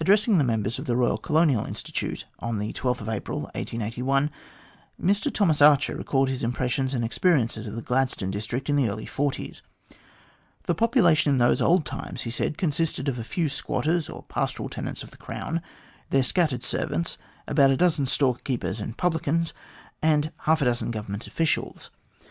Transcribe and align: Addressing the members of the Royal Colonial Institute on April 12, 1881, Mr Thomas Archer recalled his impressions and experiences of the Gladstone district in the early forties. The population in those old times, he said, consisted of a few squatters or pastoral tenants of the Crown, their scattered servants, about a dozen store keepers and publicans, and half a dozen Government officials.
Addressing 0.00 0.38
the 0.38 0.44
members 0.44 0.78
of 0.78 0.86
the 0.86 0.96
Royal 0.96 1.18
Colonial 1.18 1.66
Institute 1.66 2.24
on 2.38 2.54
April 2.62 2.94
12, 2.94 3.06
1881, 3.54 4.30
Mr 4.98 5.30
Thomas 5.30 5.60
Archer 5.60 5.94
recalled 5.94 6.30
his 6.30 6.42
impressions 6.42 6.94
and 6.94 7.04
experiences 7.04 7.66
of 7.66 7.74
the 7.76 7.82
Gladstone 7.82 8.30
district 8.30 8.70
in 8.70 8.76
the 8.76 8.88
early 8.88 9.04
forties. 9.04 9.60
The 10.64 10.74
population 10.74 11.32
in 11.32 11.36
those 11.36 11.60
old 11.60 11.84
times, 11.84 12.22
he 12.22 12.30
said, 12.30 12.56
consisted 12.56 13.08
of 13.10 13.18
a 13.18 13.22
few 13.22 13.50
squatters 13.50 14.08
or 14.08 14.22
pastoral 14.22 14.70
tenants 14.70 15.02
of 15.02 15.10
the 15.10 15.18
Crown, 15.18 15.60
their 16.08 16.22
scattered 16.22 16.62
servants, 16.64 17.18
about 17.46 17.70
a 17.70 17.76
dozen 17.76 18.06
store 18.06 18.36
keepers 18.36 18.80
and 18.80 18.96
publicans, 18.96 19.52
and 20.00 20.32
half 20.44 20.62
a 20.62 20.64
dozen 20.64 20.90
Government 20.90 21.26
officials. 21.26 21.90